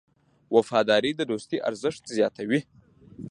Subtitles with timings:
[0.55, 2.59] وفاداري د دوستۍ ارزښت زیاتوي.